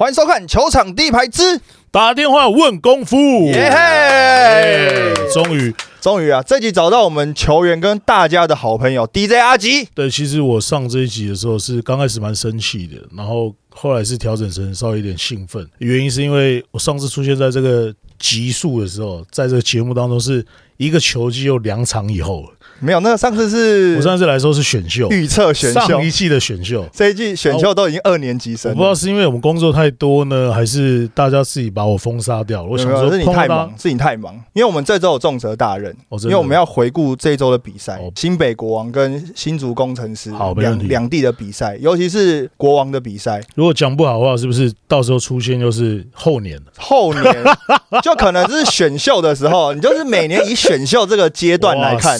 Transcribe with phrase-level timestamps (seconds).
[0.00, 1.60] 欢迎收看球场第一排之
[1.90, 3.18] 打电话问功夫，
[3.48, 5.14] 耶哎嘿！
[5.30, 9.84] 终于，终于啊，这集找到我们球员跟大家的好朋友 DJ 阿吉。
[9.94, 20.42] 对，其实我上这一集的时候是刚开始蛮生气的，然后后来是调整成稍微有点兴奋，原因是因为我上次出现在这个集数的时候，在这个节目当中是
[20.78, 22.48] 一个球季又两场以后了，
[22.80, 26.84] 没有，那个上次是我上次来说是选秀，预测选秀上，一季的选秀。
[26.92, 28.76] 这一季选秀都已经二年级我生我。
[28.76, 32.68] 不知道是因为我们工作太多呢，还是大家自己把我封杀掉了。
[32.68, 46.64] 我想说，是你太忙，是你太忙，因为我们这周有重责大任，因为我们要回顾这一周的比赛哦，新北国王跟新竹工程师两两地的比赛，尤其是国王的比赛，如果讲不好的话，是不是到时候出现就是后年了？
[46.78, 47.24] 后年
[48.02, 52.18] 就可能是选秀的时候，你就是每年以选秀这个阶段来看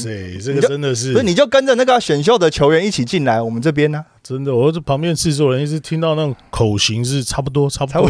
[0.61, 1.13] 真的是。
[1.13, 8.09] 不是你就跟着那个选秀的球员一起进来我们这边呢、真的，我这旁边制作人一直听到那种口型是差不多，差不多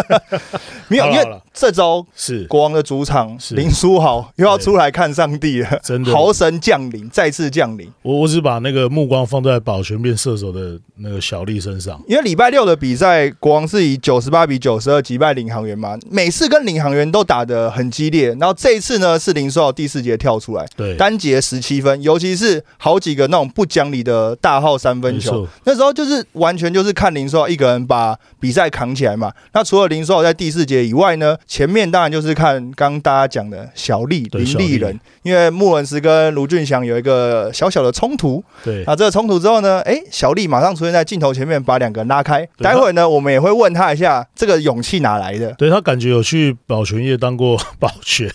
[0.88, 6.10] 没有，因为这周是国王的主场是林书豪又要出来看上帝了，真的。
[6.10, 7.86] 豪神降临，再次降临。
[8.00, 12.02] 我我只把那个目光放在保全变射手的那个小丽身上。
[12.08, 18.28] 因为礼拜六的比赛，国王是以九十八比九十二击败领航员嘛，每次跟领航员都打得很激烈。
[18.40, 29.32] 然后这一次呢，是林书豪第四节跳出来，对，单节十七分，尤其是好几个那种不讲理的大号三分球，没错，那时候就是完全就是看林书豪一个人把比赛扛起来嘛。
[29.52, 38.42] 那除了林书豪在第四节以外呢，前面当然就是看刚大家讲的小丽林丽立人，因为穆伦斯跟卢俊祥有一个小小的冲突。
[38.62, 42.46] 对，那这个冲突之后呢，诶，小丽马上出现在镜头前面，把两个人拉开。
[42.58, 45.52] 待会呢，我们也会问他一下这个勇气哪来的。
[45.54, 48.30] 对他感觉有去保全业当过 保全，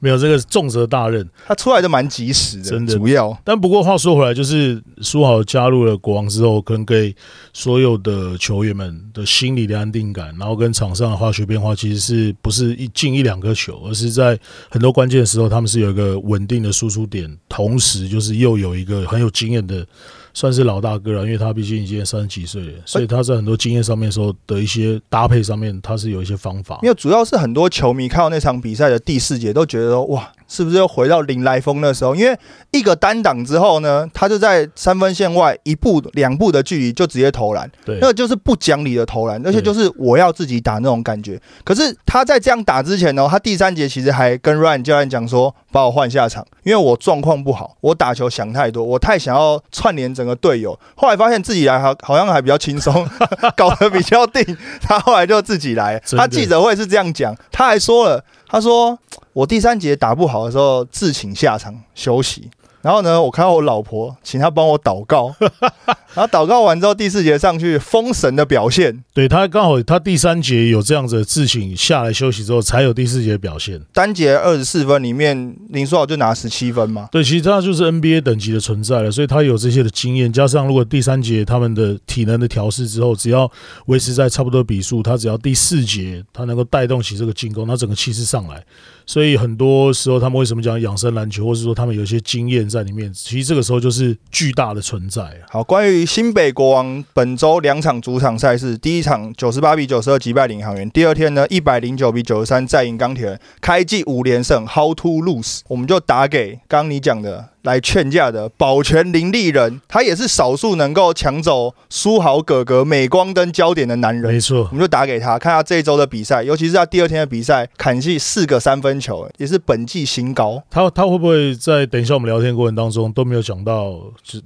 [0.00, 1.28] 没有这个重责大任。
[1.46, 7.14] 他出来的蛮及时的，真的主要但不过话说回来，就是苏豪加入了国王之后，可能给
[7.52, 14.38] 所有的球员们的心理的安定感，然后跟场上的化学变化，其实是不是一进一两颗球，而是在
[14.70, 19.86] 很多关键的时候，他们是有一个稳定的输出点，同时就是又有一个很有经验的。
[20.34, 26.78] 算是老大哥了，因为他毕竟已经三十几岁了，所以他在很多经验上面的时候的一些搭配上面，他是有一些方法。
[26.82, 32.14] 因为主要是很多球迷看到那场比赛的第四节，都觉得说哇，是不是又回到林来峰那时候？
[32.14, 32.38] 因为
[32.72, 41.40] 一个单挡之后呢，他就在三分线外一步两步的距离就直接投篮，对那个就是不讲理的投篮，而且就是我要自己打那种感觉。
[41.64, 50.78] 可是他在这样打之前呢，他第三节其实还跟 Ryan 教练讲说，把我换下场，因为我状况不好，我打球想太多，我太想要串联整个队友。
[50.94, 53.08] 后来发现自己来好好像还比较轻松，
[53.56, 54.44] 搞得比较定，
[54.82, 55.98] 他后来就自己来。
[56.16, 58.98] 他记者会是这样讲，他还说了，他说
[59.32, 62.50] 我第三节打不好的时候自请下场休息。
[62.82, 65.32] 然后呢，我看到我老婆，请她帮我祷告，
[66.14, 73.80] 然后祷告完之后，第四节上去封神的表现，对他刚好他第三节有这样子的自请下来休息之后，才有第四节的表现。
[73.92, 77.08] 单节二十四分里面，林书豪就拿十七分嘛。
[77.12, 83.48] 对，其实他就是 NBA 等级的存在了，所以他有这些的经验，加上如果第三节他们的体能的调试之后，只要
[83.86, 88.64] 维持在差不多比数，他只要第四节他能够带动起这个进攻，他整个气势上来。
[89.06, 95.22] 所以很多时候他们为什么讲养生篮球，或是说他们有一些经验在里面，其实这个时候就是巨大的存在。
[95.48, 105.60] 好，关于新北国王本周两场主场赛事，第一场九十八比九十二击败领航员，第二天呢一百零九比九十三再赢钢铁人，开季五连胜，How to lose？
[105.68, 114.40] 我们就打给刚刚你讲的来劝架的保全林立人，他也是少数能够抢走苏豪哥哥镁光灯焦点的男人没。
[114.40, 120.62] 错我，们就打给他，看他这一周的比赛，尤其是他第二天的比赛，砍进四个三分球，也是本季新高。
[120.68, 123.94] 他他会不会在等一下我们聊天过程当中都没有讲到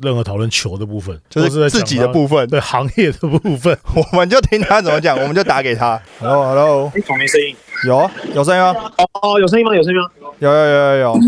[0.03, 3.77] 任何讨论球的部分，就是自己的部分，对行业的部分。
[4.13, 5.99] 我们就听他怎么讲，我们就打给他。
[6.21, 7.57] Hello，Hello，哎，怎么没声音？
[7.85, 8.75] 有啊有声音吗？
[9.23, 9.75] 哦，有声音吗？
[9.75, 10.09] 有声音吗？
[10.39, 11.19] 有有有有有，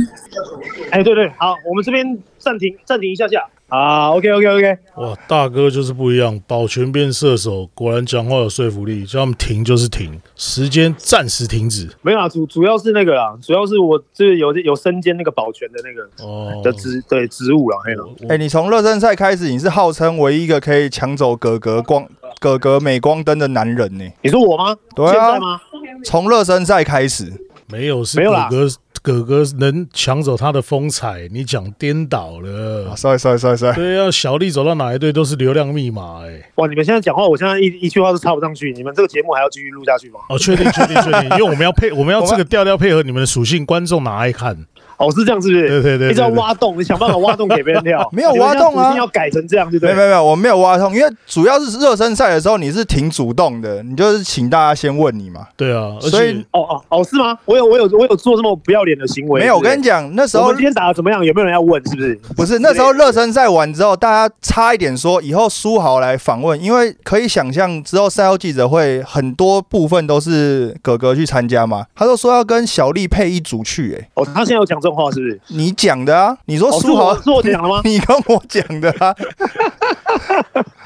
[0.90, 3.44] 哎，对对，好，我们这边暂停暂停一下下。
[3.68, 11.86] 啊，OK OK OK，哇，大哥就是不一样，保全变射手，果然讲话有说服力，叫他们停就是停，时间暂时停止。
[12.00, 18.04] 没有啊，主主要是那个啦，主要是我这有有身兼那个保全的那个哦，的职对职务啦，嘿啦。
[18.22, 22.08] 我哎、你从热身赛开始，你是号称唯一一个可以抢走哥哥光
[22.40, 24.74] 哥哥镁光灯的男人呢、你说我吗？
[24.96, 25.60] 对啊现在吗？
[26.04, 27.30] 从热身赛开始，
[27.66, 28.70] 没有是没有啦哥哥
[29.02, 32.96] 哥哥能抢走他的风采，你讲颠倒了啊，。
[32.96, 38.72] sorry sorry sorry sorry，对啊，小丽走到哪一队都是流量密码哎、哇，你们现在讲话，我现在一一句话都插不上去。
[38.72, 40.20] 你们这个节目还要继续录下去吗？
[40.28, 44.66] 哦，确定确定确定，因为我们要配，我们要这个 调调配合你们的属性，观众哪爱看？
[44.98, 45.68] 哦，是这样是不是？
[45.68, 48.06] 对对对一直要挖洞，你 想办法挖洞给别人跳。
[48.12, 49.94] 没有挖洞啊一定要改成这样，对不对？
[49.94, 55.46] 没有没有没有，我没有挖洞，因为主要是热身赛的时候你是挺主动的，你就是请大家先问你嘛。
[55.56, 57.38] 对啊，所以哦哦哦，是吗？
[57.44, 59.40] 我有我有我有做这么不要脸的行为？
[59.40, 61.24] 没有，我跟你讲，那时候我们今天打的怎么样？
[61.24, 61.80] 有没有人要问？
[61.88, 62.20] 是不是？
[62.36, 71.86] 不是那时候热身赛完之后，大家差一点说以后苏豪来访问，因为可以想象之后赛后记者会很多部分都是哥哥去参加嘛。
[71.94, 75.40] 他就说要跟小丽配一组去、欸，哦，他现在有讲这种话，是不是？
[75.48, 76.36] 你讲的啊？
[76.46, 77.80] 你说苏豪、哦是我讲的吗？
[77.84, 79.14] 你跟我讲的啊？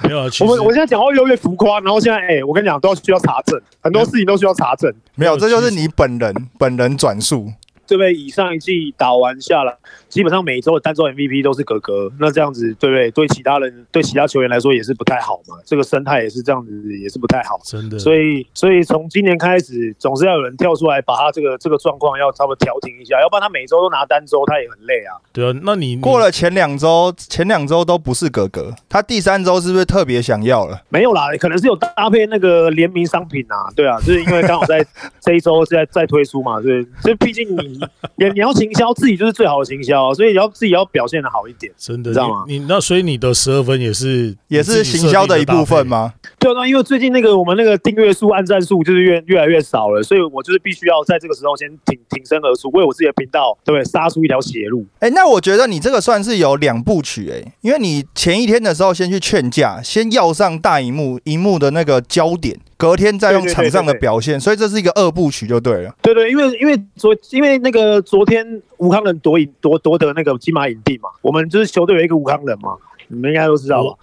[0.02, 7.52] 没有我们我现在讲话越来越浮夸，然后现在哎、我跟你讲，都要需要查证，很多事情都需要查证，没有，这就是你本人本人转述。
[7.86, 8.14] 这位？
[8.14, 9.74] 以上一季打完下来，
[10.12, 13.10] 基本上每周的单周 MVP 都是格格，那这样子对不对？
[13.12, 17.58] 对其他人对其他球员来说也是不太好嘛，这个生态也是这样子，也是不太好。
[17.64, 25.16] 真的，所以，所以从今年开始，总是要有人跳出来，把他这个这个状况要稍微调停一下，要不然他每周都拿单周，他也很累啊。
[25.32, 30.82] 对啊，那你过了前两周，前两周都不是格格，他第三周是不是特别想要了？
[30.90, 34.84] 没有啦，可能是有搭配那个联名商品啊，对啊，就是因为刚好在
[35.22, 37.80] 这一周在在推出嘛，对，所以毕竟你
[38.16, 41.70] 你你要行销自己就是最好的行销，所以要自己要表现的好一点。
[41.76, 45.86] 真的知道吗你你那所以你的十二分也是也是行销的一部分？
[45.86, 46.14] 吗？
[46.38, 54.86] 对啊，因为最近那个我们那个订阅数、按赞数就是越越来越少了，所以我就是必须要在这个时候先挺挺身而出，为我自己的频道对不对杀出一条血路。
[55.00, 65.94] 哎、那我觉得你这个算是有两部曲哎、因为你前一天的时候先去劝架，先要上大荧幕，荧幕的那个焦点，隔天再用场上的表现，所以这是一个二部曲就对了。
[66.02, 72.74] 对对，因为因为昨因为那个昨天吴康仁夺影夺夺得那个金马影帝嘛，我们就是球队有一个吴康仁嘛，
[73.06, 73.94] 你们应该都知道吧？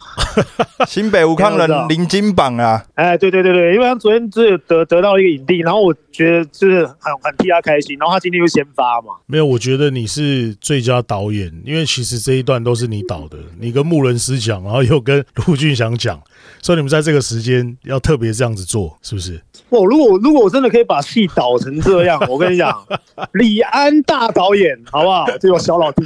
[0.87, 16.21] 新北吴康人零金榜啊，哎，对对对对，因为他昨天只有得得到一个影帝，然后我觉得就是很很替他开心，然后他今天又先发嘛，没有，我觉得你是最佳导演，因为其实这一段都是你导的，你跟穆伦斯讲，然后又跟陆俊祥讲，
[16.61, 19.41] 所以你们在这个时间要特别这样子做，是不是？
[19.69, 22.75] 哦如果如果我真的可以把戏导成这样，我跟你讲，
[23.33, 25.25] 李安大导演好不好？
[25.39, 26.03] 这个小老弟，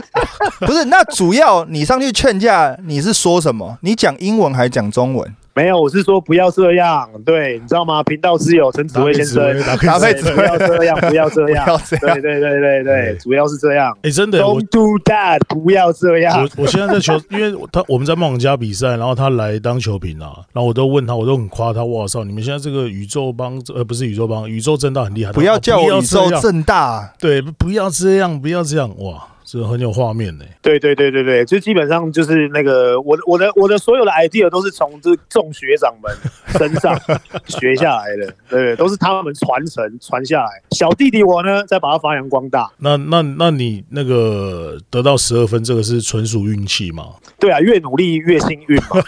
[0.66, 0.84] 不是？
[0.86, 3.76] 那主要你上去劝架，你是说什么？
[3.82, 5.34] 你讲英文还讲中文？
[5.54, 8.02] 没有，我是说不要这样，对，你知道吗？
[8.02, 13.96] 频道之友陈子威先生，搭 不要这样，不要这样，不要这样对对对对对，主要是这样。
[14.02, 16.62] 哎、真的，我 Don't do that，不要这样我。
[16.62, 27.12] 我现在在球， 因为他我们在梦想家比赛，然后他来当球评啊，然后我都问他，我都很夸他，哇操，你们现在这个宇宙帮呃不是宇宙帮，宇宙正大很厉害，不要叫我宇宙正大。
[27.18, 29.22] 对，不要这样，不要这样，哇，
[29.52, 36.10] 这很有画面呢、对对对对对，就基本上就是那个我的我的我的所有的 idea 都是从这众学长们
[36.58, 36.98] 身上
[37.46, 40.62] 学下来的，对，都是他们传承传下来。
[40.70, 42.72] 小弟弟我呢，再把它发扬光大。
[42.78, 47.08] 那那那你那个得到十二分，这个是纯属运气吗？
[47.38, 49.04] 对啊，越努力越幸运嘛。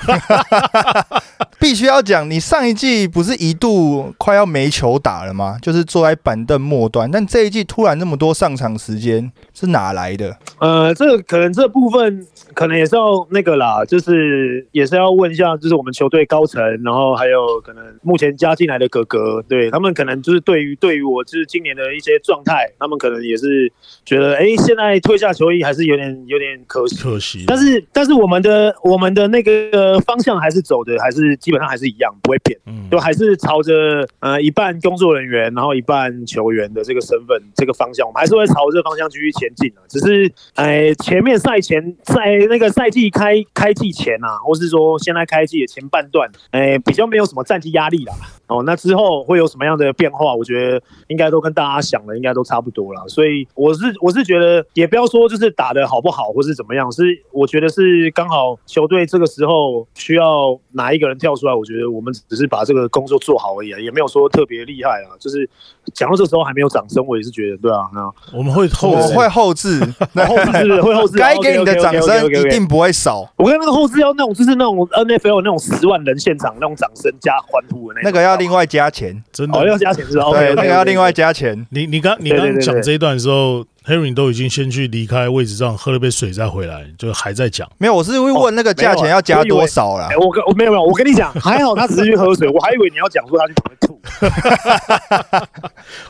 [1.58, 5.56] 必须要讲，你上一季不是一度快要没球打了吗？
[5.60, 10.36] 就是坐在板凳末端，但这一季突然那么多上场时间是哪来的？
[10.58, 23.72] 呃，这个可能这部分可能也是要那个啦，就是也是要问一下，就是我们球队高层，然后还有可能目前加进来的哥哥，对他们可能就是对于对于我就是今年的一些状态，他们可能也是
[24.04, 26.96] 觉得，哎，现在退下球衣还是有点有点可惜。
[27.02, 32.58] 可惜，但是但是我们的我们的那个方向还是走的，还是基本上还是一样，不会变。
[32.66, 39.80] 嗯就还是朝着呃一半工作人员，然后一半球员的这个身份这个方向，我们还是会朝这个方向继续前进的。
[39.88, 48.14] 只是呃前面赛前在那个赛季开开季前啊，或是说现在开季的前半段，呃比较没有什么战绩压力啦。
[48.54, 50.34] 哦，那之后会有什么样的变化？
[50.34, 53.06] 我觉得应该都跟大家想的应该都差不多了。
[53.08, 61.54] 所以我是我是觉得，也不要说就是打的好不好，或是怎么样，是我觉得是刚好球队这个时候需要哪一个人跳出来。
[61.54, 65.16] 我觉得我们只是把这个工作做好而已啊，也没有说特别厉害啊。
[65.18, 65.48] 就是
[65.92, 69.80] 讲到这时候还没有掌声，我也是觉得对啊，那我们会后置我会后置，
[70.12, 71.16] 那后置会后置？
[71.24, 73.28] 该给你的掌声一定不会少。
[73.36, 80.24] 我跟那个后置要那种，就是那种 NFL 那种十万人现场那种掌声加欢呼的那个要另外加钱，真的哦要加钱是吧？
[80.30, 81.66] 对，OK，OK，OK，那个要另外加钱。
[81.70, 87.70] 你你刚你刚讲这一段的时候，Harry 都已经先去离开位置上喝了杯水再回来，就还在讲。
[87.78, 90.16] 没有，我是会问那个价钱要加多少啦哎、。
[90.16, 94.00] 我跟我没有没有，我跟你讲， 还好他只是去喝水，我还以为你要讲说他去旁边吐。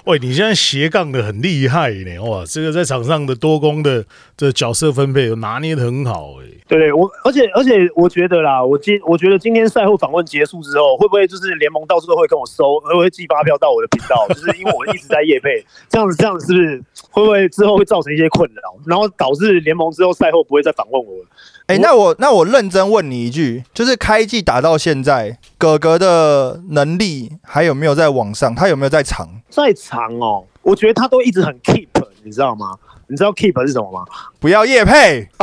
[0.10, 4.04] 喂，你现在斜杠的很厉害呢，哇，这个在场上的多功的
[4.36, 6.46] 这角色分配有拿捏的很好哎。
[6.66, 14.26] 对对，我而且而且我觉得啦，我今我觉得今天赛后访问结束之后，会不会就是联盟到处都会跟我收，会不会寄发票到我的频道？
[14.28, 21.28] 就是因为我一直在夜配，这样子这样子是不是会不会之之后会造成一些困扰，然后导致联盟之后赛后不会再访问我了。
[21.64, 28.54] 哎、我那我那我认真问你一句，就是开季打到现在，哥哥的能力还有没有在往上？
[28.54, 29.40] 他有没有在场？
[29.48, 31.88] 在场哦，我觉得他都一直很 keep，
[32.24, 32.72] 你知道吗？
[33.06, 34.02] 你知道 keep 是什么吗？
[34.40, 35.28] 不要夜配，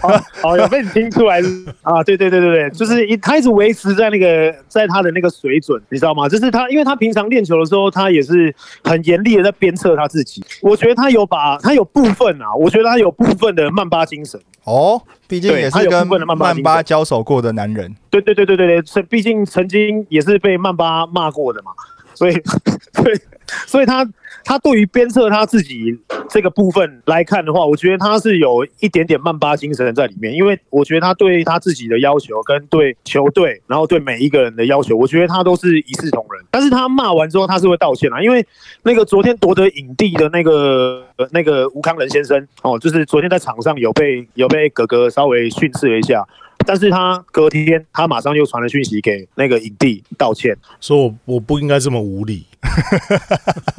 [0.00, 0.08] 好，
[0.40, 2.02] 好，有被你听出来是啊？
[2.02, 6.26] 对对对对对，就是一他一直维持在那个在他的那个水准，你知道吗？
[6.26, 10.42] 就是他，因为他平常练球的时候，他也是很严厉的在鞭策他自己。
[10.62, 14.40] 我觉得他有把他有部分啊，我觉得他有部分的曼巴精神。
[14.64, 17.94] 哦，毕竟也是跟曼巴交手过的男人。
[18.10, 21.72] 对对对对对对，是毕竟曾经也是被曼巴骂过的嘛，
[22.14, 22.32] 所以
[22.94, 23.18] 所以
[23.66, 24.08] 所以他
[24.44, 36.44] 他对于鞭策他自己这个部分来看的话，我觉得他是有一点点曼巴精神在里面，因为我觉得他对他自己的要求跟对球队，然后对每一个人的要求，我觉得他都是一视同仁。
[36.50, 38.46] 但是他骂完之后，他是会道歉啊，因为
[38.82, 46.26] 那个昨天夺得影帝的那个那个吴康仁先生哦，就是昨天在场上有被有被哥哥稍微训斥了一下。
[46.66, 50.54] 但是他隔天，他马上又传了讯息给那个影帝道歉。
[50.80, 52.44] 说我我不应该这么无理。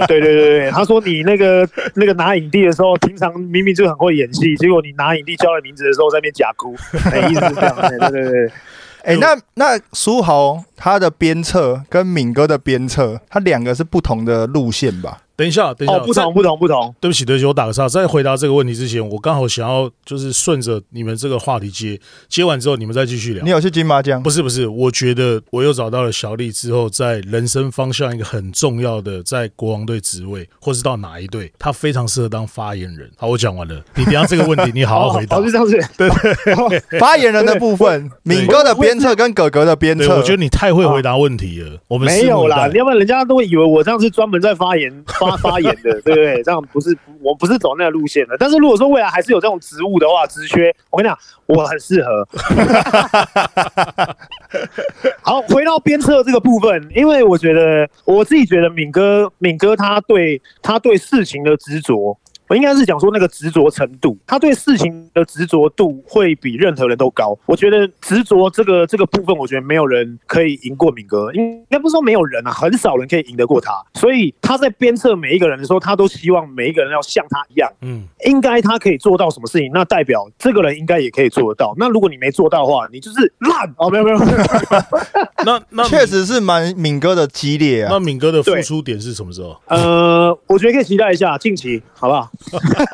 [0.08, 6.76] 对对对对，他说你那个那个拿影帝的时候，平常明明就很会演戏，结果你拿影帝叫了名字的时候在那边假哭，
[7.12, 7.76] 没，意思这样。
[7.90, 8.52] 对对对对，
[9.04, 15.20] 哎、那那苏豪他的鞭策跟敏哥的鞭策，他两个是不同的路线吧？
[15.40, 16.94] 等一下，等一下，哦，不同不同不同。
[17.00, 17.88] 对不起，对不起，我打个岔。
[17.88, 23.50] 在回答这个问题之前，我刚好想要就是顺着你们这个话题接，接完之后你们再继续聊你。
[23.50, 24.22] 有去金麻将？
[24.22, 33.10] 不是不是，我觉得我又找到了小丽之后，在人生方向一个很重要的，在国王队职位，或是到哪一队，他非常适合当发言人。
[33.16, 35.42] 好，我讲完了，你等下这个问题你好好回答 哦，。
[35.42, 35.80] 就这样子。
[35.98, 41.80] 对对，发言人的部分，敏哥的鞭策跟哥哥的鞭对，策， 我觉得你太会回答问题了。
[41.88, 44.92] 我们没有啦，要不然人家都会以为我这样是专门在发言
[45.32, 46.42] 发发言的，对不对？
[46.44, 48.38] 这样不是我不是走那个路线的。
[48.38, 52.28] 但是如果说未来还是有这种职务的话，职缺，我跟你讲，我很适合。
[55.22, 62.18] 好，回到鞭策这个部分，因为我觉得我自己觉得敏哥，敏哥他对他对事情的执着。
[62.50, 67.38] 我应该是讲说那个执着程度，他对事情的执着度会比任何人都高。
[67.46, 73.72] 我觉得执着这个这个部分，我觉得没有人可以赢过敏哥，应该不是说没有人啊，很少人可以赢得过他。
[73.94, 81.76] 所以他在鞭策每一个人的时候，他都希望每一个人要像他一样，嗯，应该他可以做到什么事情，那代表这个人应该也可以做得到。
[81.78, 84.18] 那如果你没做到的话，你就是烂哦，没有没有，
[85.46, 88.00] 那那确实是蛮敏哥的激烈啊那。
[88.00, 89.56] 敏哥的付出点是什么时候？
[89.68, 92.28] 呃，我觉得可以期待一下近期，好不好？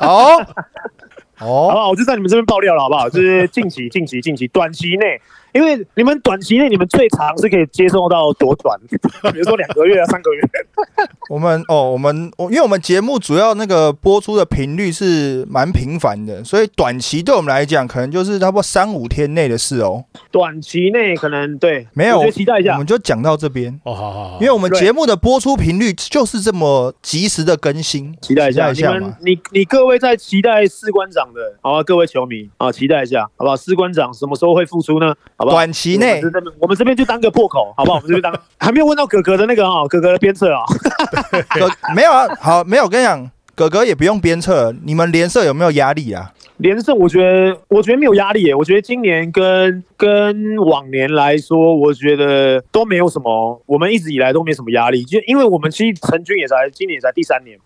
[0.02, 0.46] 哦
[1.38, 1.90] 好好？
[1.90, 3.10] 我就在你们这边爆料了，好不好？
[3.10, 5.20] 就是近期、近期、近期，短期内，
[5.56, 8.78] 因为你们短期内你们最长是可以接受到多短？
[9.32, 10.42] 比如说两个月啊、三个月。
[11.32, 20.04] 我们哦，我们我因为我们节目主要那个播出的频率是蛮频繁的，所以短期对我们来讲，可能就是差不多三五天内的事哦。
[20.30, 22.86] 短期内可能对，没有我期待一下我们。
[22.86, 29.16] 就讲到这边，哦，好好好，因为我们节目的播出频率就是这么及时的更新，期待一下，你们。
[29.22, 31.82] 你你各位在期待士官长的，好吧？
[31.82, 33.56] 各位球迷啊，期待一下，好不好？
[33.56, 35.16] 士官长什么时候会复出呢？
[35.38, 35.56] 好不好？
[35.56, 36.22] 短期内
[36.60, 37.98] 我们这边就当个破口，好不好？
[37.98, 40.64] 我们这边当 还没有问到哥哥的那个啊，哥哥的鞭策啊。
[41.58, 46.32] 哥没有啊，好没有，我跟你讲，哥哥也不用鞭策，你们联社有没有压力啊？
[46.58, 48.56] 连胜，我觉得我觉得没有压力耶。
[48.56, 57.58] 我觉得今年跟跟往年来说，我觉得都没有什么，我们一直以来都没什么压力，就因为我们其实成军也才今年也才第三年，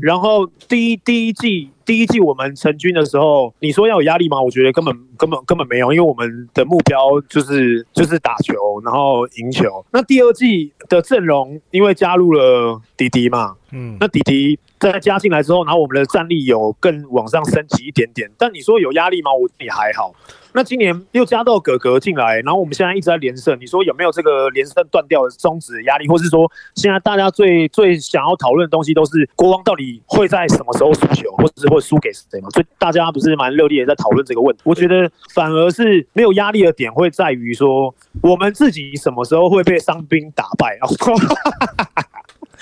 [0.00, 4.40] 然后第一第一季第一季我们成军的时候，你说要有压力吗？
[4.40, 8.54] 我觉得根本根本根本没有，因为我们的目标就是就是打球，
[8.84, 9.84] 然后赢球。
[9.92, 18.30] 那第二季的阵容因为加入了迪迪嘛，嗯，那迪迪再加进来之后，然后我们的战力有更往上升级一点点。
[18.36, 19.32] 但你说有压力吗？
[19.32, 20.14] 我也还好。
[20.52, 32.48] 那今年又加到哥哥进来，然后我们现在一直在连胜，你说有没有这个连胜断掉的终止压力，或是说现在大家最最想要讨论的东西都是国王到底会在什么时候输球，或者是会输给谁嘛？
[32.50, 34.62] 所以大家不是蛮热烈的在讨论这个问题。
[34.64, 40.88] 我觉得反而是没有压力的点会在于说，我们自己什么时候会被伤兵打败啊？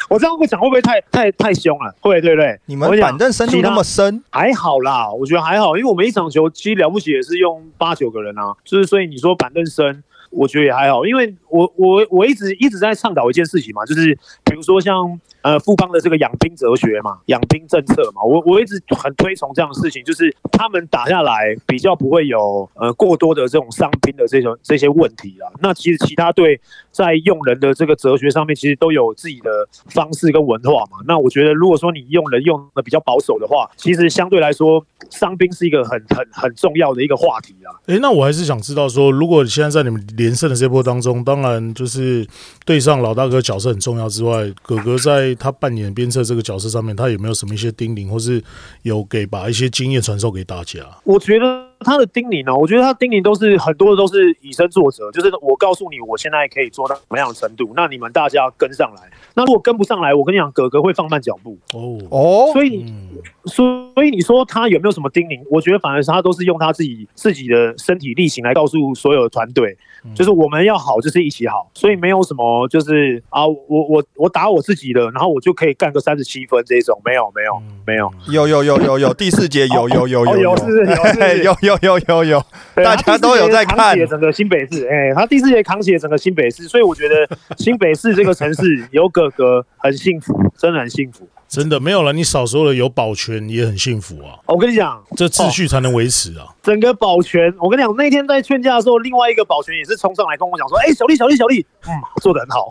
[0.09, 1.95] 我这样会讲会不会太太太凶了？
[2.01, 2.59] 会，对不对？
[2.67, 25.47] 你们板凳深度那么深，还好啦，我觉得还好，因为我们一场球其实了不起也是用八九个人啊，就是所以你说板凳深，我觉得也还好，因为我我我一直一直在倡导一件事情嘛，就是比如说像呃富邦的这个养兵哲学嘛，养兵政策嘛，我我一直很推崇这样的事情，就是他们打下来比较不会有呃过多的这种伤兵的这种这些问题啦。
[25.61, 26.61] 那其实其他队
[26.91, 30.99] 在用人的这个哲学上面，其实都有自己的方式跟文化嘛。
[31.07, 37.71] 那我觉得，如果说你用人用的比较保守的话，其实相对来说，伤兵是一个很很很重要的一个话题啊。
[37.87, 42.27] 诶，那我还是想知道说，如果现在在你们连胜的这波当中，当然就是
[42.65, 48.43] 对上老大哥角色很重要之外，哥哥在他扮演鞭策这个角色上面，他有没有什么一些叮咛，或是
[48.83, 50.81] 有给把一些经验传授给大家？
[51.05, 59.03] 我觉得他的叮咛呢，我觉得他叮咛都是很多的都是以身作则，就是我告诉你我现在可以做到什么样的程度，那你们大家要跟上来。
[59.35, 61.59] 那如果跟不上来，我跟你讲，哥哥会放慢脚步。
[61.75, 63.11] 哦，哦，所以嗯，
[63.45, 65.41] 所以你说他有没有什么叮咛？
[65.51, 69.77] 我觉得反而是他都是用他自己自己的身体力行来告诉所有的团队，
[70.15, 71.71] 就是我们要好，就是一起好。
[71.75, 78.11] 所以没有什么就是啊，我我我打我自己的，然后我就可以干个三十七分这种，没有没有没有。
[78.31, 82.45] 有有有有有，第四节有有有哦有有是有是 有有有有有，
[82.75, 91.29] 大家都有在扛起了整个新北市，哎、他第四节扛起了整个新北市，所以我觉得新北市这个城市有哥哥很幸福，真的很幸福。
[91.49, 96.47] 真的没有了，你少说了有保全也很幸福啊，我跟你讲，这秩序才能维持啊。
[96.61, 102.69] 整个保全，我跟你讲，那天在劝架的时候，另外一个保全也是冲上来跟我讲说：“哎、小丽，小丽，小丽，嗯，做的很好。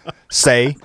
[0.28, 0.76] 谁？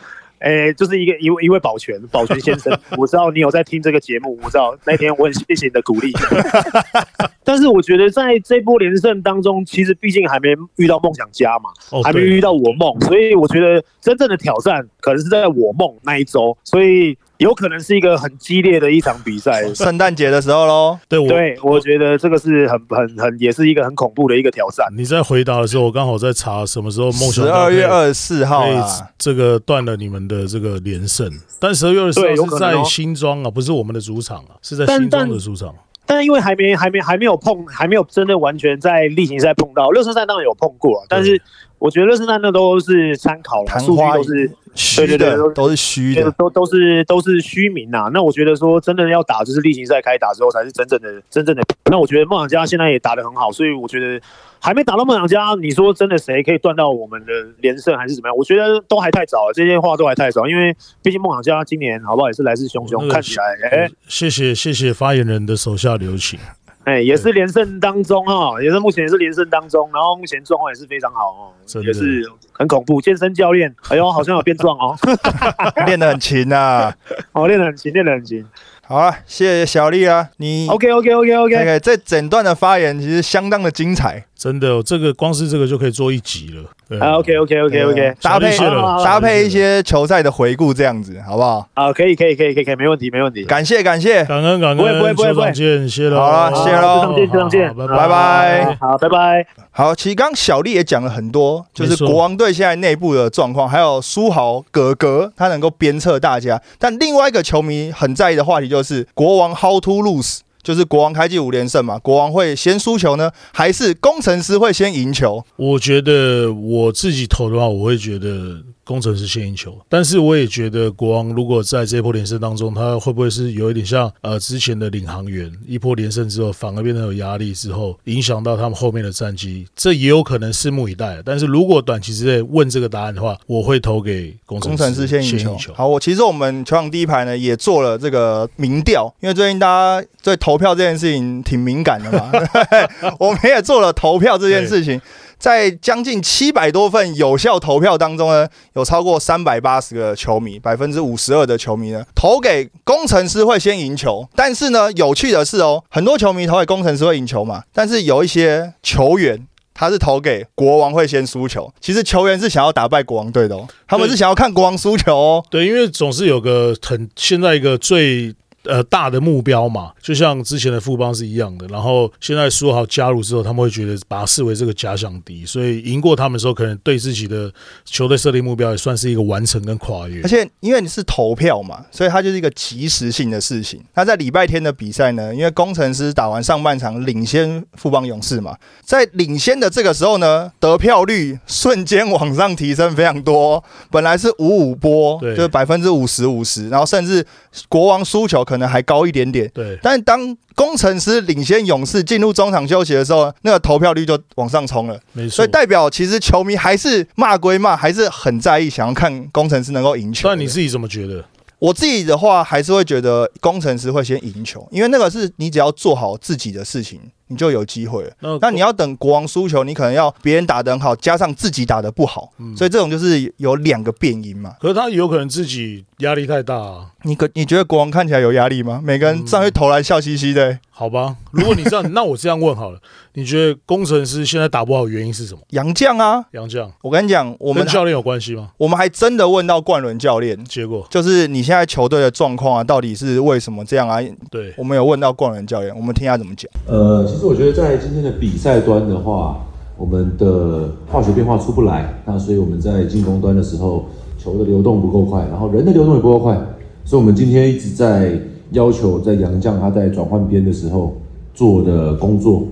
[0.44, 6.12] 哎、就是一个一位一位保全，保全先生， 我知道你有在听这个节目，我知道那天我很谢谢你的鼓励。
[7.46, 19.74] 但是我觉得在这波连胜当中，其实毕竟还没遇到梦想家嘛，哦，还没遇到我梦，所以我觉得真正的挑战可能是在我梦那一周，所以有可能是一个很激烈的一场比赛。
[19.74, 21.00] 圣诞节的时候喽。
[21.10, 24.88] 对我对，我觉得这个是很很很，也是一个很恐怖的一个挑战。
[24.96, 35.74] 你在回答的时候，我刚好在查什么时候梦想十二月二二十四号可以啊，这个断了你们的这个连胜，但十二月二十四号是在新庄啊，不是我们的主场啊，是在新庄的主场。
[36.14, 41.42] 但因为还没还没还没有碰，还没有真的完全在例行赛碰到，热身赛当然有碰过啊，但是
[41.80, 46.32] 我觉得热身赛那都是参考了，数据都是虚对对都是虚的。
[46.38, 51.64] 都都是都是虚名呐、那我觉得说真的要打，就是例行赛开打之后才是真正的真正的。
[51.90, 54.22] 那我觉得梦想家现在也打得很好，所以我觉得
[54.64, 58.38] 还没打到梦想家，你说真的谁可以断到我们的连胜还是怎么样？
[58.38, 66.40] 我觉得都还太早了，这些话都还太早，因为毕竟梦想家今年好不好也是来势汹汹，看起来哎谢谢谢谢发言人的手下留情。
[66.86, 73.00] 哎也是连胜当中哈，也是目前也是连胜当中，然后目前状况也是非常好哦也是很恐怖。
[73.02, 74.98] 健身教练，哎呦好像有变壮哦，
[75.86, 76.94] 练得很勤啊。
[77.32, 78.46] 哦练得很勤，练得很勤。
[78.86, 86.70] 好啊，谢谢小丽啊，你 OK OK OK OK，OK 这整段的发言其实相当的精彩，真的，哦这个光是这个就可以做一集了。
[86.90, 91.66] 对啊 OK OK OK OK，搭配搭配一些球赛的回顾，这样子好不好？
[91.76, 93.46] 啊可以可以可以可以可以，没问题没问题。
[93.46, 96.18] 感谢感谢，感恩感不会不会恩，不会不会球场见，谢喽。
[96.18, 99.48] 好了谢喽好就这样见，就这样见，拜拜好，拜拜。
[99.72, 106.62] 好，其实刚刚小丽也讲了很多，就是国王队现在内部的状况，还有书豪哥哥他能够鞭策大家。
[106.78, 115.44] 但另外一个球迷很在意的话题就是国王 how to lose，就是国王开季五连胜嘛，国王会先输球呢，还是工程师会先赢球？
[115.58, 131.22] 我觉得我自己投的话，我会觉得工程师先赢球，但是我也觉得国王如果在这一波连胜当中，他会不会是有一点像呃之前的领航员一波连胜之后，反而变得有压力之后，影响到他们后面的战绩，这也有可能拭目以待。
[131.24, 135.56] 但是如果短期之内问这个答案的话，我会投给工程师先赢球。
[135.56, 135.74] 球。
[135.74, 142.32] 好，我其实我们球场第一排呢也做了这个民调，因为最近大家对投票这件事情挺敏感的嘛，
[143.20, 145.00] 我们也做了投票这件事情。
[145.44, 154.26] 在将近七百多份有效投票当中呢，有超过三百八十个球迷，百分之五十二的球迷呢投给工程师会先赢球。
[154.38, 161.74] 但是呢，有趣的是哦，很多球迷投给工程师会赢球嘛，但是有一些球员他是投给国王会先输球。
[161.82, 165.46] 其实球员是想要打败国王队的哦，他们是想要看国王输球哦。
[165.50, 168.34] 对，因为总是有个很现在一个最
[168.66, 171.68] 呃大的目标嘛，就像之前的富邦是一样的。
[171.68, 177.52] 然后现在说好加入之后，他们会觉得把它视为这个假想敌，所以赢过他们的时候，可能对自己的
[177.86, 180.30] 球队设定目标也算是一个完成跟跨越而。
[180.30, 183.82] 且因为你是投票嘛，所以它就是一个即时性的事情。
[183.94, 197.26] 那在礼拜天的比赛呢，因为工程师打完上半场领先富邦勇士嘛，在领先的这个时候呢，得票率瞬间往上提升非常多，本来是五五波，对就是百分之五十五十，然后甚至
[197.70, 199.50] 国王输球可能还高一点点。
[199.54, 205.00] 对，但当工程师领先勇士进入中场休息的时候，那个投票率就往上冲了。
[205.14, 205.48] 没错所以。
[205.48, 210.36] 代表其实球迷还是骂归骂，还是很在意，想要看工程师能够赢球的。
[210.36, 211.24] 但你自己怎么觉得？
[211.60, 218.12] 我自己的话还是会觉得工程师会先赢球，因为那个是你只要做好自己的事情，你就有机会了。
[218.20, 224.56] 那那你要等国王输球，你可能要别人打得很好，加上自己打得不好，嗯所以这种就是有两个变因嘛。
[224.60, 228.82] 可是他有可能自己压力太大、啊，你可你觉得国王看起来有压力吗？
[228.84, 231.16] 每个人上去投篮笑嘻嘻的、好吧？
[231.32, 232.80] 如果你这样， 那我这样问好了，
[233.14, 235.42] 你觉得工程师现在打不好原因是什么？
[235.50, 238.50] 杨绛啊，杨绛，我跟你讲，我们跟教练有关系吗？
[238.58, 244.00] 我们还真的问到冠伦教练，结果就是你现在球队的状况啊，到底是为什么这样啊？
[244.30, 246.50] 对，我们有问到冠伦教练，我们听他怎么讲。
[246.68, 249.46] 呃，其实我觉得在今天的比赛端的话，
[249.78, 253.86] 我们的化学变化出不来，那所以我们在进攻端的时候，
[254.18, 256.36] 球的流动不够快，然后人的流动也不够快，
[256.84, 260.98] 所以我们今天一直在要求在杨将他在转换边的时候
[261.36, 262.46] 做的工作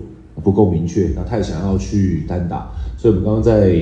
[0.44, 3.76] 不够明确，那太想要去单打，所以我们刚刚在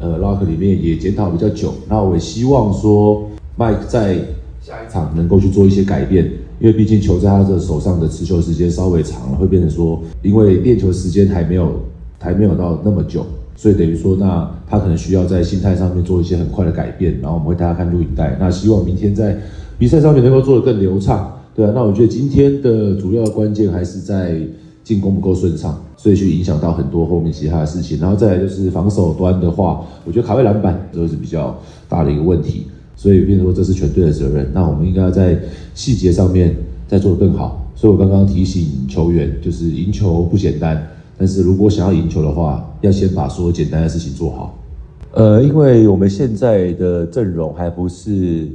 [0.00, 3.24] 呃 lock 里面也检讨比较久，那我也希望说
[3.56, 4.18] Mike 在
[4.64, 6.24] 下一场能够去做一些改变，
[6.58, 11.82] 因为毕竟球在他的手上的持球时间稍微长了，会变成说，因为练球时间还没有
[12.18, 19.36] 还没有到那么久，所以等于说，那他可能需要在心态上面做一些很快的改变，然后我们会带他看录影带，那希望明天在
[19.78, 24.40] 比赛上面能够做得更流畅，对啊，那我觉得今天的主要的关键还是在
[24.82, 31.54] 进攻不够顺畅，所以去影响到很多后面其他的事情，然后再来就是防守端的话，我觉得卡位篮板这是比较
[31.86, 32.68] 大的一个问题。
[32.96, 35.38] 所以变成说这是全队的责任，那我们应该要在
[35.74, 37.60] 细节上面再做得更好。
[37.74, 40.86] 所以我刚刚提醒球员，就是赢球不简单，
[41.18, 44.58] 但是如果想要赢球的话，要先把所有简单的事情做好。
[45.12, 48.48] 呃，因为我们现在的阵容还不是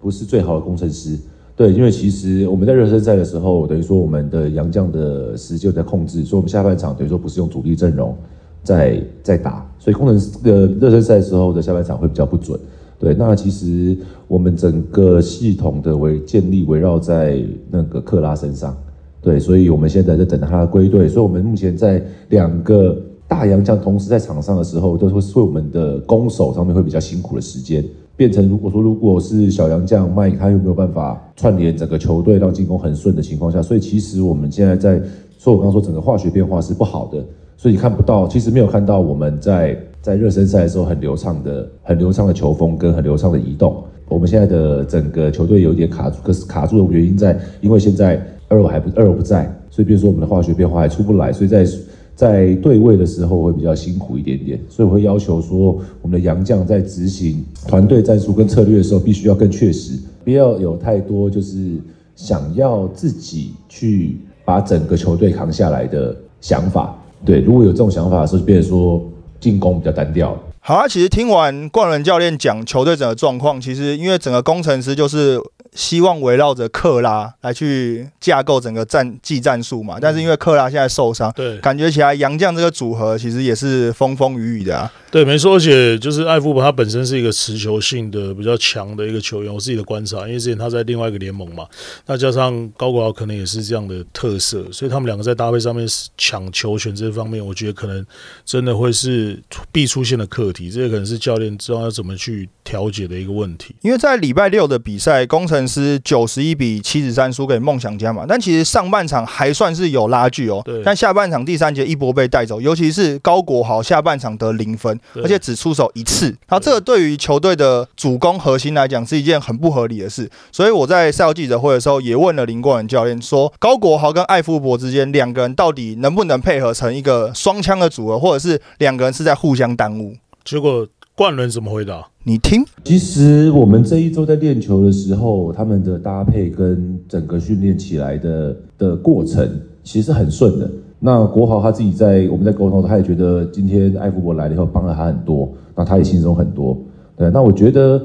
[0.00, 1.16] 不是最好的工程师，
[1.54, 8.14] 对，因为其实我们在热身赛的时候，等于说我们的杨将的时间在控制，所以我们下半场等于说不是用主力阵容
[8.62, 12.58] 在在打，所以工程师的热身赛时候的下半场会比较不准。
[12.98, 18.76] 对，那其实我们整个系统的围建立围绕在那个克拉身上，
[19.20, 22.96] 对，所以我们现在在等他归队，所以我们目前在两个
[23.28, 27.84] 大洋将同时在场上的时候，都会是我们的攻守上面会比较辛苦的时间，
[28.16, 35.02] 变成如果说如果是小洋将麦他又没有办法串联整个球队让进攻很顺的情况下，所以其实我们现在在
[35.38, 37.22] 说我刚刚说整个化学变化是不好的，
[37.58, 43.82] 所以你看不到，其实没有看到我们在在热身赛的时候很流畅的、很流畅的球风跟很流畅的移动。
[44.06, 51.66] 我们现在的整个球队有一点卡住，可是卡住的原因在，因为现在二楼还不二楼不在，所以比如说我们的化学变化还出不来，所以在
[52.14, 61.72] 在对位的时候会比较辛苦一点点，所以我会要求说，我们的杨将在执行团队战术跟策略的时候，必须要更确实，不要有太多就是
[62.14, 66.96] 想要自己去把整个球队扛下来的想法。
[67.24, 69.02] 对，如果有这种想法的时候，就变成说
[69.40, 70.36] 进攻比较单调。
[70.60, 75.40] 好啊，其实听完冠伦教练讲球队整个状况，其实因为整个工程师就是
[75.72, 84.92] 希望围绕着克拉来去架构整个战技战术嘛，但是因为克拉现在受伤，对感觉起来杨将这个组合其实也是风风雨雨的啊。
[85.16, 91.64] 对，没错，而且就是艾夫伯他本身是一个持球性的比较强的一个球员，我自己的观察，因为之前他在另外一个联盟嘛，
[92.04, 98.04] 那加上高国豪可能也是这样的特色，所以他们两个在搭配上面抢球权这方面，我觉得可能
[98.44, 103.74] 真的会是必出现的课题，这个可能是教练知道要怎么去调节的一个问题。
[103.80, 130.14] 因为在礼拜六的比赛，工程师九十一比七十三输给梦想家嘛，但其实上半场还算是有拉锯哦对，但下半场第三节一波被带走，尤其是高国豪下半场得零分，对而且只出手一次，然后这个对于球队的主攻核心来讲是一件很不合理的事，所以我在赛后记者会的时候也问了林冠文教练说，高国豪跟艾夫伯之间两个人到底能不能配合成一个双枪的组合，或者是两个人是在互相耽误？
[130.44, 132.06] 结果冠伦怎么回答？
[132.24, 140.68] 你听，其实我们这一周在练球的时候，他们的搭配跟整个训练起来的的过程，其实很顺的。
[140.98, 146.76] 那国豪他自己在我们在沟通，他也觉得今天艾福伯来了以后帮了他很多，那他也轻松很多。
[147.16, 148.02] 对，那我觉得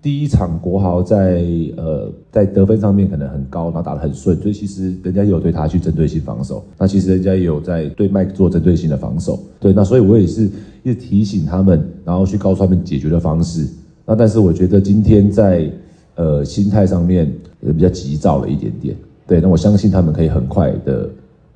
[0.00, 1.44] 第一场国豪在
[1.76, 6.64] 呃在得分上面可能很高，然后打得很顺，所以其实人家有对他去针对性防守。
[6.76, 9.38] 那其实人家也有在对麦克做针对性的防守。
[9.60, 10.50] 对，那所以我也是
[10.82, 13.66] 一直提醒他们，然后去告诉他们解决的方式。
[14.04, 15.70] 那但是我觉得今天在
[16.16, 17.32] 呃心态上面
[17.64, 18.96] 呃比较急躁了一点点。
[19.28, 21.08] 对，那我相信他们可以很快的、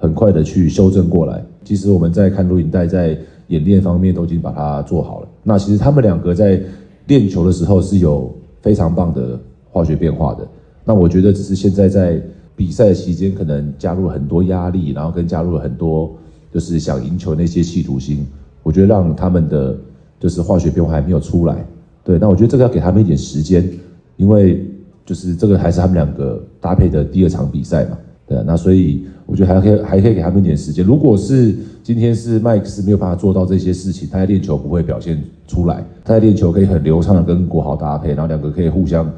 [0.06, 1.44] 很快的去修正过来。
[1.64, 5.28] 其实我们在看录影带，在演练方面都已经把它做好了。
[5.42, 6.60] 那其实他们两个在
[7.06, 9.38] 练球的时候是有非常棒的
[9.70, 10.46] 化学变化的。
[10.84, 12.22] 那我觉得只是现在在
[12.54, 16.16] 比赛期间可能加入了很多压力，然后跟加入了很多
[16.52, 18.24] 就是想赢球那些企图心，
[18.62, 19.76] 我觉得让他们的
[20.20, 21.66] 就是化学变化还没有出来。
[22.04, 23.68] 对，那我觉得这个要给他们一点时间，
[24.16, 24.64] 因为
[25.04, 30.84] 就是这个还是他们两个搭配的第二场比赛嘛，对，那所以我觉得还可以还可以给他们一点时间。
[30.84, 39.08] 如果是今天是麦克斯没有办法做到这些事情，他在练球不会表现出来，他在练球可以很流畅的跟国豪搭配，然后两个可以互相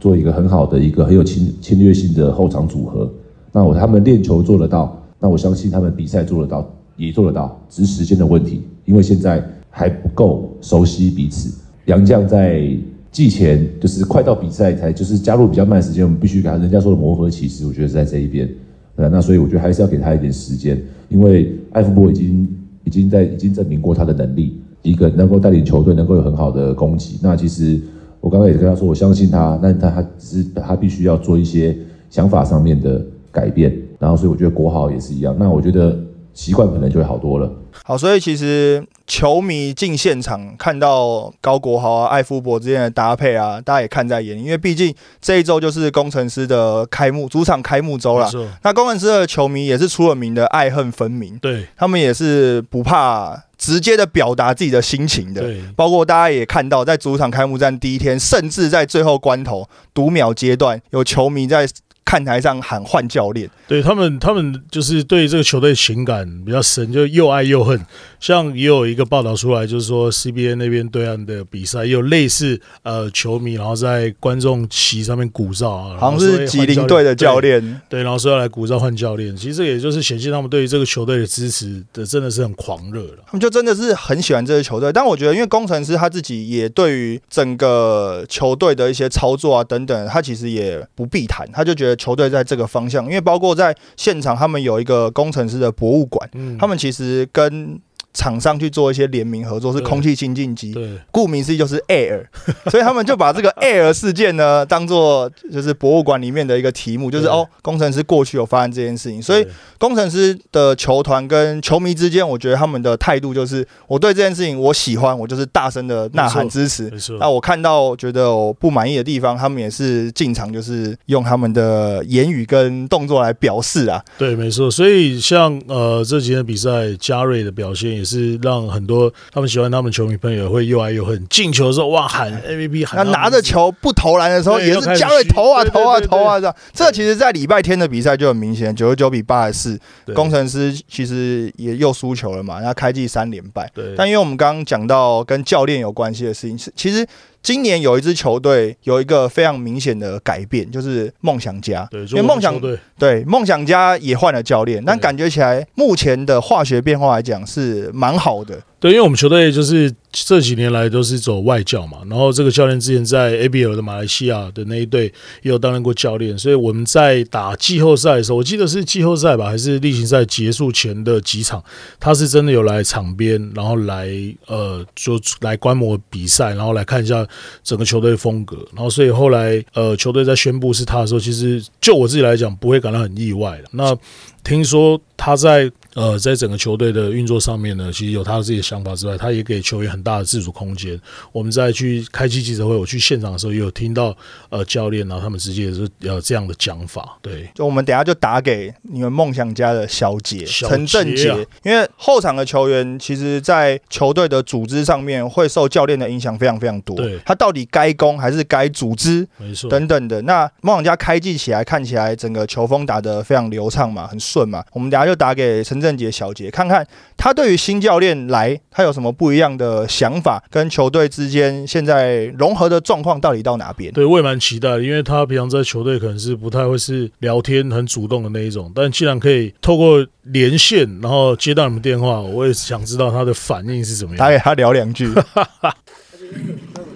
[0.00, 3.08] 做一个很好的一个很有侵侵略性的后场组合。
[3.52, 11.56] 那我他们练球做得到，那我相信他们比赛做得到，也做得到，只是时间的问题，因为现在还不够熟悉彼此。
[11.84, 12.68] 杨将在
[13.16, 18.46] 季前就是快到比赛才就是加入比较慢的时间，我们必须给他人家说的磨合期，其实我觉得是在这一边，
[18.94, 22.46] 对那所以我觉得还是要给他一点时间，因为艾弗波已经
[22.84, 27.18] 已经在已经证明过他的能力，一个能够带领球队能够有很好的攻击。
[27.22, 27.80] 那其实
[28.20, 31.74] 我刚刚也跟他说，我相信他，但他他只是他必须要做一些
[32.10, 33.02] 想法上面的
[33.32, 35.98] 改变，然后所以我觉得国豪也是一样，那我觉得
[36.34, 37.50] 习惯可能就会好多了。
[37.84, 48.30] 好，所以其实球迷进现场看到高国豪啊、艾夫伯之间的搭配啊，大家也看在眼里，因为毕竟这一周就是工程师的开幕主场开幕周了。
[48.62, 55.42] 那工程师的球迷也是出了名的爱恨分明，对他们也是不怕直接的表达自己的心情的。
[55.42, 61.66] 对，包括大家也看到，在主场开幕战第一天，甚至在最后关头读秒阶段，有球迷在。
[62.06, 67.84] 看台上喊换教练，对他们，他们就是对这个球队情感比较深，就又爱又恨。
[68.20, 79.36] 像也有一个报道出来，就是说 CBA 那边对岸的比赛有类似呃球迷，然后在观众席上面鼓噪啊，好像是吉林队的教练，对，然后说要来鼓噪换教练。
[79.36, 83.18] 其实这也就是显现他们对于这个球队的支持的真的是很狂热了。
[83.26, 91.95] 他们就真的是很喜欢这支球队，但我觉得因为工程师他自己也对于整个球队的一些操作啊等等，他其实也不必谈，他就觉得。
[91.96, 97.80] 球队在这个方向，因为包括在现场，他们有一个工程师的博物馆，他们其实跟。
[98.16, 102.24] 厂商去做一些联名合作，是空气清净机，对，顾名思义就是 Air，
[102.70, 109.46] 所以他们就把这个 Air 事件呢，当做就是博物馆里面的一个题目，就是哦，工程师过去有发生这件事情，所以
[109.78, 128.05] 工程师的球团跟球迷之间，我觉得他们的态度就是，我对这件事情我喜欢，我就是大声的呐喊支持，那我看到觉得我不满意的地方，他们也是进场就是用他们的言语跟动作来表示啊，对，没错，所以像呃这几天比赛，嘉瑞的表现也。
[128.06, 131.26] 是让很多他们喜欢他们球迷朋友会又爱又恨。
[131.28, 136.56] 进球的时候哇喊 MVP，那拿着球不投篮的时候也是加瑞投啊投啊投啊这样。
[136.72, 139.80] 这其实，在礼拜天的比赛就很明显，九十九比八十四，
[140.14, 142.58] 工程师其实也又输球了嘛。
[142.60, 143.68] 然后开季三连败。
[143.74, 143.94] 对。
[143.96, 147.04] 但因为我们刚刚讲到跟教练有关系的事情，是其实。
[147.46, 151.86] 今年有一支球队有一个非常明显的改变，就是梦想家。
[151.92, 158.60] 对，因为梦想队对梦想家也换了教练，但感觉起来目前的化学变化来讲是蛮好的。
[158.86, 171.60] 对，因为我们球队就是这几年来都是走外教嘛，然后这个教练之前在 ABL 的马来西亚的那一队也有担任过教练，所以我们在打季后赛的时候，我记得是季后赛吧，还是例行赛结束前的几场，
[171.98, 174.08] 他是真的有来场边，然后来
[174.46, 177.26] 呃，就来观摩比赛，然后来看一下
[177.64, 183.64] 整个球队风格，然后所以后来呃，球队在宣布是他的时候，其实就我自己来讲，不会感到很意外的。
[183.72, 183.96] 那
[184.44, 185.68] 听说他在。
[185.96, 191.00] 呃，在整个球队的运作上面呢，其实有他的自己的想法之外，他也给球员很大的自主空间。
[191.32, 194.14] 我们在去开机记者会，我去现场的时候，也有听到
[194.50, 197.16] 呃教练，然后他们直接是呃这样的讲法。
[197.22, 206.94] 对，就我们等下就打给你们梦想家的小杰陈正杰，因为后场的球员其实，在球队的组织上面会受教练的影响非常非常多。
[206.96, 209.26] 对，他到底该攻还是该组织？
[209.38, 210.20] 没错，等等的。
[210.22, 214.62] 那梦想家开季起来看起来整个球风打得非常流畅嘛，很顺嘛。
[214.72, 216.66] 我们等下就打给陈正杰小杰看。
[216.66, 220.42] 看看他对于新教练来，他有什么不一样的想法？
[220.50, 223.92] 跟球队之间现在融合的状况到底到哪边？
[223.92, 234.18] 对，我也蛮期待，因为他平常在球队可能是不太会是聊天很主动的那一种，但既然可以透过连线，然后接到你们电话，我也想知道他的反应是怎么样。
[234.18, 235.08] 打给他聊两句。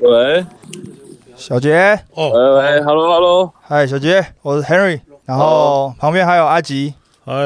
[0.00, 0.44] 喂，
[1.37, 1.96] 小杰。
[2.14, 6.94] 哦，喂，Hello，Hello，嗨，小杰，我是 Henry，然后旁边还有阿吉。
[7.31, 7.37] 嗨，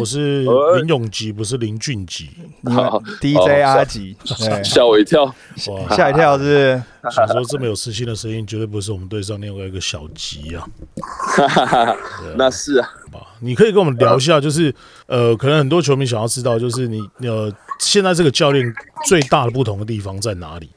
[0.00, 2.30] 我是林永吉，不是林俊吉。
[2.64, 4.16] 好，DJ 阿吉，
[4.64, 6.82] 吓我一跳，哇，吓一跳是。
[7.14, 10.66] 想说这么有磁性的声音，绝对不是我们队上另外一个小吉啊。
[12.36, 12.88] 那是啊。
[13.38, 14.74] 你可以跟我们聊一下，就是
[15.06, 18.74] 呃，可能很多球迷想要知道，就是你呃，现在这个教练
[19.06, 20.68] 最大的不同的地方在哪里？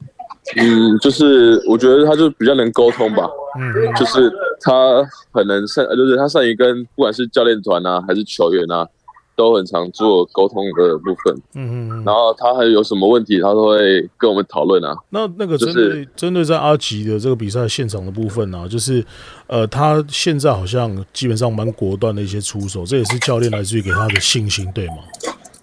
[0.56, 3.30] 嗯，就是我觉得他就比较能沟通吧，
[3.60, 4.32] 嗯，就是
[4.62, 8.88] 他很能善，就是他善于跟不管是教练团啊，还是球员啊，
[9.36, 12.04] 都很常做沟通的部分，嗯嗯嗯。
[12.06, 14.96] 然后他还有什么问题，他都会跟我们讨论啊。
[15.10, 19.04] 那那个针就是对针对在阿吉的这个比赛现场的部分呢、就是
[19.48, 24.96] 呃，他现在好像基本上蛮果断的一些出手，这也是教练来自于给他的信心，对吗？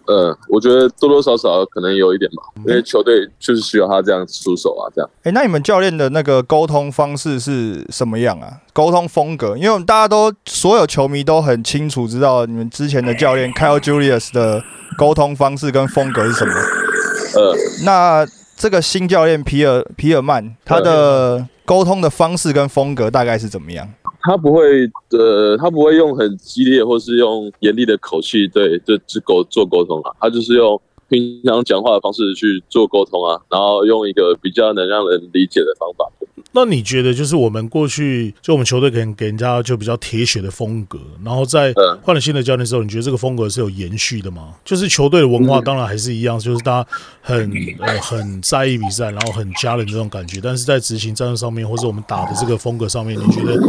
[0.07, 5.11] 呃，我觉得多多少少可能有一点吧，因为球队就是需要他这样出手啊，这样。
[5.23, 8.61] 哎、那你们教练的那个沟通方式是什么样啊？
[8.73, 9.57] 沟通风格？
[9.57, 14.63] 因为我们大家都所有球迷都很清楚知道你们之前的教练 Kyle Julius 的
[14.99, 16.53] 沟通方式跟风格是什么。
[16.53, 23.89] 呃，那这个新教练皮尔皮尔曼他的沟通的方式跟风格大概是怎么样？
[24.27, 36.11] 他不会呃，他不会用很激烈或是用严厉的口气对对去沟做沟通啊，他就是用平常讲话的方式去做沟通啊，然后用一个比较能让人理解的方法。
[36.55, 44.55] 那你觉得，就是我们过去就我们球队可能给人家就比较铁血的风格，然后在嗯换了新的教练之后，你觉得这个风格是有延续的吗？
[44.65, 46.89] 就是球队的文化当然还是一样，就是大家
[47.21, 53.61] 很呃很在意比赛，然后很家人这种感觉，但是在执行战术上面，或者我们打的这个风格上面，你觉得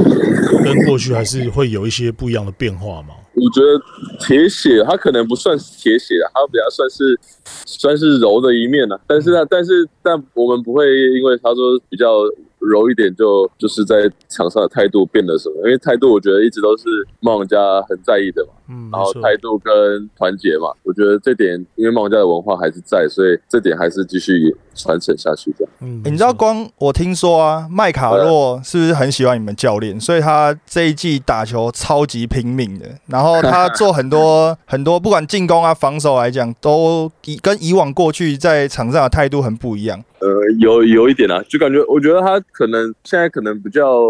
[0.63, 3.15] 跟过去还是会有一些不一样的变化吗？
[3.34, 7.19] 我觉得铁血，他可能不算是铁血啊，他比较算是
[7.65, 8.98] 算是柔的一面啊。
[9.06, 10.86] 但是呢，但是但我们不会
[11.17, 12.24] 因为他说比较
[12.65, 15.56] 柔一点就就是在场上的态度变了什么？
[15.65, 16.84] 因为态度我觉得一直都是
[17.19, 18.51] 梦想家很在意的嘛。
[18.67, 25.67] 嗯，然后态度跟团结嘛，我觉得这点因为梦想家的文化还是在，所以这点还是继续传承下去的。
[25.82, 29.99] 嗯，欸你知道，光我听说啊，麦卡洛是不是很喜欢你们教练？
[29.99, 40.04] 所以他这一季打球超级拼命的，然后他做很多 很多，不管进攻啊、防守来讲，都以跟以往过去在场上的态度很不一样。
[40.19, 44.01] 呃，有有一点啊，就感觉我觉得他可能现在可能比较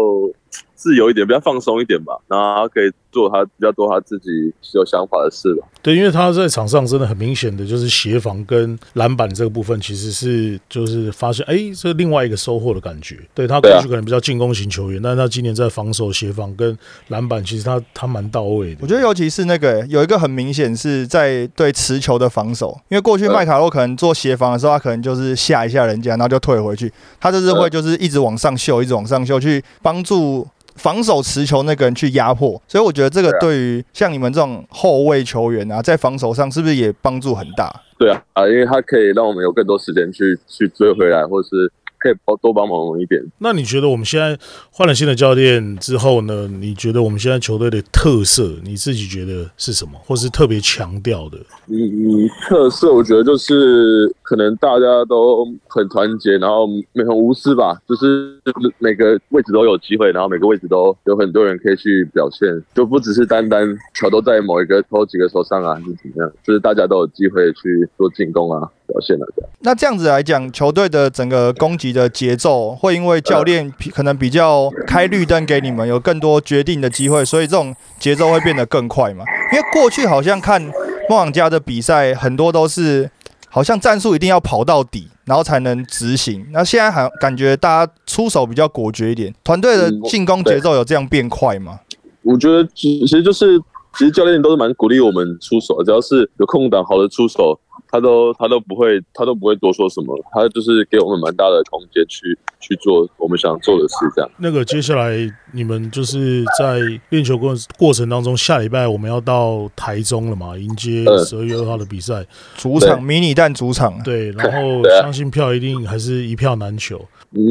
[0.76, 5.66] 自由一点，比较放松一点吧，然后他可以做他比较多他自己有想法的事吧。
[5.82, 13.16] 对，因为他在场上真的很明显的就是协防跟篮板这个部分，其实是就是发现，哎，这另外一个收获的感觉。
[13.34, 16.76] 对他过去可能比较进攻型球员，但是他今年在防守、协防跟
[17.08, 18.80] 篮板，其实他他蛮到位的。
[18.82, 26.92] 我觉得尤其是那个有一个很明显是在对持球的防守，因为过去嗯麦卡洛可能做协防的时候，他可能就是吓一下人家，然后就退回去。
[27.20, 32.60] 他这次会就是一直往上秀，一直往上秀，去帮助防守持球那个人去压迫。
[32.68, 37.82] 所以我觉得这个对于像你们这种后卫球员啊，在防守上是不是也帮助很大？
[37.98, 43.18] 对啊，啊，因为他可以让我们有更多时间去去追回来，或者是可以帮多帮忙我们一点。
[43.38, 44.38] 那你觉得我们现在
[44.70, 46.46] 换了新的教练之后呢？
[46.46, 51.38] 你觉得我们现在球队的特色，你自己觉得是什么，或是特别强调的？
[51.64, 58.40] 你你，特色我觉得就是可能大家都很团结，然后很无私吧，就是
[58.78, 69.50] 每个位置都有机会，然后每个位置都有很多人可以去表现，就不只是单单球都在某一个投几个手上啊，还是怎么样，就是大家都有机会去做进攻啊，表现啊这样。
[69.60, 79.24] 那这样子来讲，球队的整个攻击的节奏会因为教练可能比较开绿灯给你们，有更多决定的机会，所以这种节奏会变得更快嘛？
[79.52, 80.60] 因为过去好像看
[81.08, 83.08] 梦想家的比赛，很多都是
[83.56, 86.46] 好像战术一定要跑到底，然后才能执行。
[86.52, 91.80] 那现在还感觉大家出手比较果决一点，团队的进攻节奏有这样变快吗？
[92.20, 93.58] 我觉得其其实就是，
[93.98, 104.30] 其实教练都是蛮鼓励我们出手，只要是有空档好的出手，他都他都不会他都不会多说什么，他就是给我们蛮大的空间去去做我们想做的事，这样。
[104.38, 105.16] 那个接下来
[105.52, 112.26] 你们就是在练球过过程当中，下礼拜我们要到台中了嘛，迎接嗯十二月二号的比赛。
[112.56, 117.00] 主场迷你蛋主场，对， 然后相信票一定还是一票难求。
[117.32, 117.42] 嗯，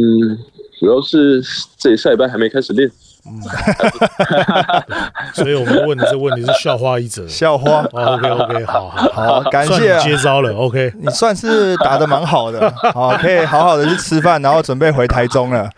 [0.80, 1.42] 主要是
[1.78, 2.90] 这里下礼拜还没开始练，
[5.34, 7.28] 所以我们问的这个问题是校花一则。
[7.28, 7.84] 校花。
[7.92, 10.54] OK OK，好好好，感谢啊接招了。
[10.54, 15.70] OK，你算是打的蛮好的， 好，可以好好的去吃饭，然后准备回台中了。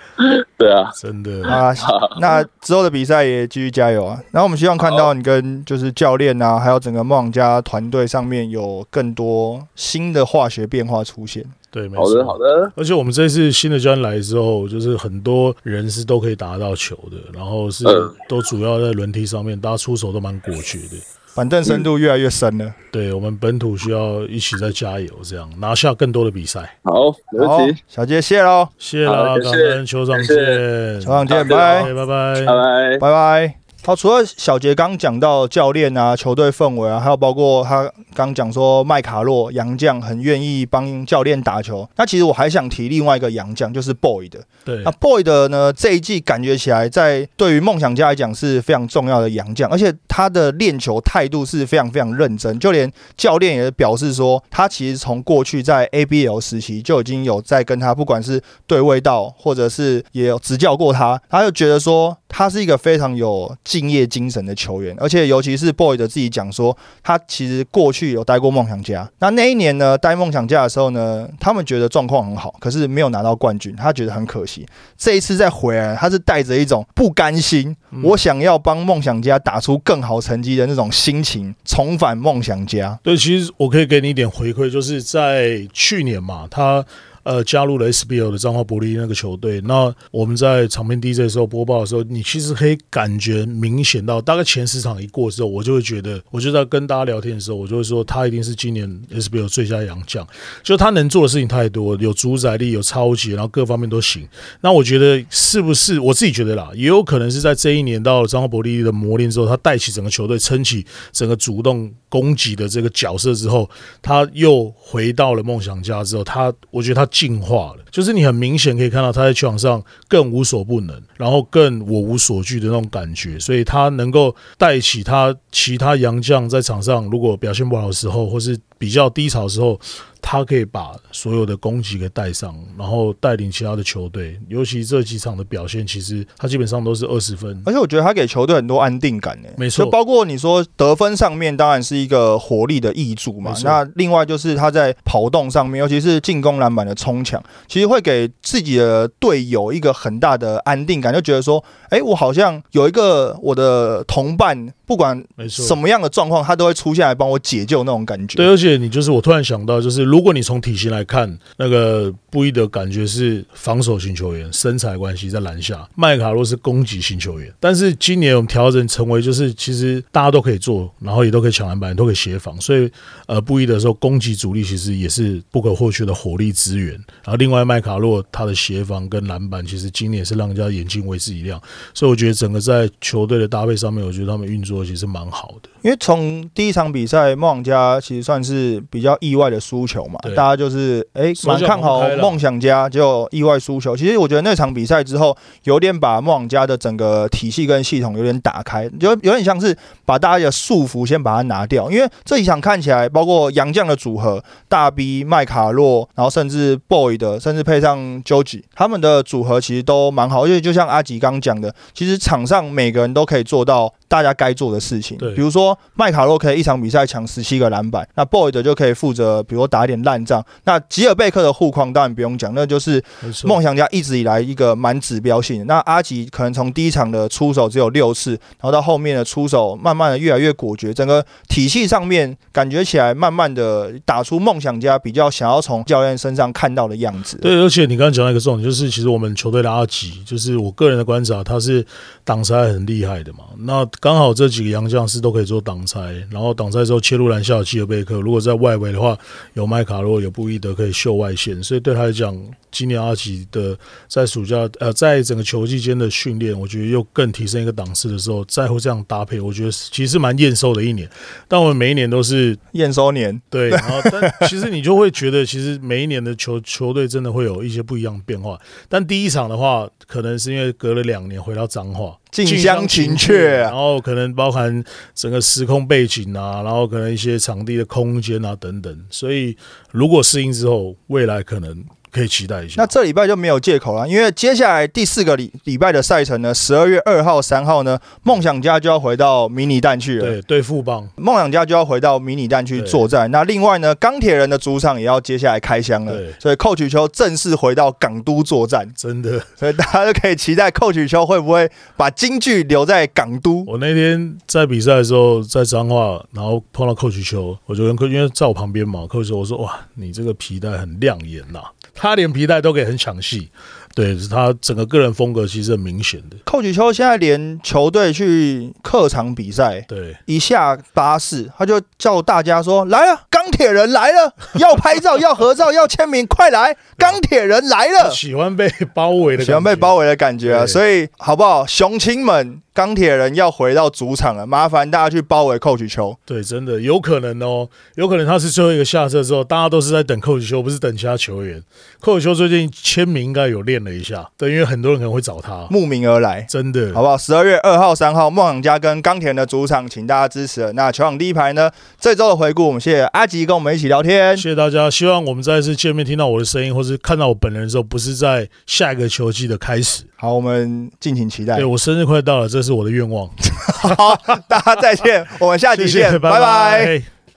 [0.58, 1.48] 对啊，真的。
[1.48, 1.74] 啊，
[2.20, 4.20] 那之后的比赛也继续加油啊！
[4.32, 11.46] 然后我们希望看到你跟就是教练啊，还有整个梦想家团队上面有更多新的化学变化出现。
[11.70, 12.26] 对，没好的。
[12.26, 20.96] 好的，而且我们这次新的教练来之后，就是很多人是都可以打得到球的，然后是嗯都主要在轮梯上面，大家出手都蛮果决的。
[21.36, 22.74] 板凳深度越来越深了。
[22.92, 26.80] 对我们本土需要一起再加油，这样拿下更多的比赛。
[26.84, 32.98] 好，没好问题，，小杰谢喽，谢谢谢感恩球场见，球场见，好拜拜拜拜拜。
[32.98, 33.67] 拜拜。
[33.88, 41.90] 好，除了小杰刚讲到教练啊、球队氛围啊，还有包括他刚讲说麦卡洛杨将很愿意帮教练打球。
[41.96, 44.42] 那其实我还想提另外一个杨将，就是 Boy 的。
[44.66, 74.66] 对那 Boy 的呢，这一季感觉起来在对于梦想家来讲是非常重要的洋将，而且他的练球态度是非常非常认真，就连教练也表示说，他其实从过去在 ABL 时期就已经有在跟他，不管是对味道，或者是也有执教过他，他就觉得说他是一个非常有敬业精神的球员，而且尤其是 Boy 的自己讲说，他其实过去有待过梦想家，那那一年呢，待梦想家的时候呢，他们觉得状况很好，可是没有拿到冠军，他觉得很可惜。
[74.98, 82.98] 这一次再回来，他是带着一种不甘心，嗯我想要帮梦想家打出更好成绩的那种心情，重返梦想家。
[83.04, 86.84] 对，其实我可以给你一点回馈，就是在去年嘛，他
[87.28, 89.60] 呃加入了 SBL 的彰化伯利那个球队。
[89.66, 100.26] 那我们在场边 DJ 的时候播报的时候，你其实可以感觉明显到，大概前十场一过之后，我就会觉得，我就在跟大家聊天的时候，我就会说他一定是今年 SBL 最佳洋将，
[100.64, 104.26] 就他能做的事情太多，有主宰力，有超级，然后各方面都行。
[104.62, 113.70] 那我觉得是不是我自己觉得啦，也有可能是在这一年到了彰化伯利的磨练之后，他带起整个球队，撑起整个主动攻击的这个角色之后，
[114.02, 129.80] 他又回到了梦想家之后，他我觉得他进化了，就是你很明显可以看到他在球场上更无所不能，然后更我无所惧的那种感觉，所以他能够带起他其他洋将在场上如果表现不好的时候，或是比较低潮的时候。
[130.20, 134.38] 他可以把所有的攻击给带上，然后带领其他的球队。
[134.50, 137.62] 尤其这几场的表现，其实他基本上都是二十分。
[137.66, 158.38] 而且我觉得他给球队很多安定感呢，没错就包括你说得分上面，当然是一个活力的益助嘛那另外就是他在跑动上面，尤其是进攻篮板的冲抢，其实会给自己的队友一个很大的安定感，就觉得说，哎，我好像有一个我的同伴，不管没错，什么样的状况，他都会出现来帮我解救那种感觉。
[158.38, 167.54] 对，而且你就是我突然想到，就是如果你从体型来看，那个布伊德感觉是防守型球员，身材关系在篮下；麦卡洛是攻击型球员。
[167.60, 172.90] 但是今年我们调整成为就是其实大家都可以做，然后也都可以抢篮板，都可以协防，所以
[173.26, 176.94] 呃布伊德说攻击主力其实也是不可或缺的火力资源。
[177.26, 181.62] 然后另外麦卡洛他的协防跟篮板，其实今年也是让人家眼睛为之一亮。
[181.94, 185.70] 所以我觉得整个在球队的搭配上面，我觉得他们运作其实蛮好的。
[185.82, 193.96] 因为从第一场比赛，梦想家其实算是比较意外的输球嘛，大家就是哎蛮看好梦想家，就意外输球。
[193.96, 199.76] 其实我觉得那场比赛之后，有点把梦想家的整个体系跟系统有点打开，就有点像是
[200.06, 201.90] 把大家的束缚先把它拿掉。
[201.90, 210.46] 因为这一场看起来，包括杨将的组合，大 B、麦卡洛，然后甚至 Boy 的，甚至配上 Joji，他们的组合其实都蛮好。
[210.46, 215.18] 因为就像阿吉刚讲的，其实场上每个人都可以做到大家该做的事情。
[215.18, 220.44] 对比如说麦卡洛可以一场比赛抢十七个篮板，那 Boy 的就可以负责，比如说打一点烂仗。
[220.64, 223.04] 那吉尔贝克的护框当然不用讲，那就是，
[223.44, 225.66] 梦想家一直以来一个蛮指标性的。
[225.66, 237.38] 那阿吉可能从第一场的出手只有六次，然后到后面的出手慢慢的越来越果决，整个体系上面感觉起来慢慢的打出梦想家比较想要从教练身上看到的样子。
[237.38, 241.86] 对，而且你刚刚讲到一个重点，就是其实我们球队的阿吉，就是我个人的观察，他是
[242.24, 243.40] 挡拆很厉害的嘛。
[243.60, 246.00] 那刚好这几个洋将是都可以做挡拆，
[246.32, 249.16] 然后挡拆之后切入篮下有基尔贝克，如果在外围的话，
[249.54, 252.36] 有麦卡洛、有布伊德可以秀外线，所以对他来讲，
[252.72, 253.78] 今年阿吉的
[254.08, 261.08] 在暑假呃在整个球季间的训练，我觉得又更提升一个档次的时候，再会这样搭配，我觉得其实是蛮验收的一年。
[261.48, 268.60] 但我们每一年都是验收年，对，然后但其实你就会觉得，其实每一年的球球队真的会有一些不一样的变化。
[268.90, 274.84] 但第一场的话，可能是因为隔了两年回到彰化，近乡情怯然后可能包含
[275.16, 279.06] 整个时空背景啊，然后可能一些场地的空间啊等等。
[279.10, 279.56] 所以
[279.92, 282.82] 如果适应之后，未来可能可以期待一下。
[282.82, 290.26] 那这礼拜就没有借口了，因为接下来第四个礼礼拜的赛程呢，十二月二号、三号呢，梦想家就要回到迷你蛋去了。
[290.26, 293.30] 对对富邦，梦想家就要回到迷你蛋去作战。
[293.32, 298.88] 那另外呢，钢铁人的主场也要接下来开箱了对，所以寇曲秋正式回到港都作战。
[298.96, 303.64] 真的，所以大家就可以期待寇曲秋会不会把京剧留在港都。
[303.68, 311.60] 我那天在比赛的时候在彰化，然后碰到寇曲秋，我就跟寇，因为在我旁边嘛，寇曲秋我说哇，你这个皮带很亮眼呐、
[311.98, 313.50] 他连皮带都可以很抢戏，
[313.98, 319.82] 对，是他整个个人风格其实很明显的，寇举秋现在连球队去客场比赛。
[319.88, 326.76] 对，一下巴士，他就叫大家说：“来啊，钢钢铁人来了， 要拍照，要合照，要签名，快来！
[326.98, 330.66] 钢铁人来了，喜欢被包围的，喜欢被包围的感觉啊！
[330.66, 336.18] 所以好不好，雄亲们，钢铁人要回到主场了，麻烦大家去包围 coach 球。
[336.26, 341.64] 对，真的有可能哦，有可能他是最后一个下车之后，大家都是在等寇许修，不是等其他球员。
[342.02, 346.42] 寇许修最近签名应该有练了一下，对，因为很多人可能会找他，慕名而来。
[346.50, 347.18] 真的好不好？
[347.18, 350.72] 十二月二号、三号，梦想家跟钢铁的主场，请大家支持。
[350.74, 351.72] 那球场第一排呢？
[352.00, 354.36] 这周的回顾，我们谢谢阿吉跟我们一起聊天。
[354.36, 360.04] 谢谢大家，希望我们再次见面，听到我的声音，或是看到我本人的时候，不是在下一个球季的开始。
[360.16, 361.66] 好，我们敬请期待对。
[361.66, 363.30] 我生日快到了，这是我的愿望。
[363.68, 364.16] 好，
[364.48, 367.17] 大家再见，我们下集谢谢，见，拜拜拜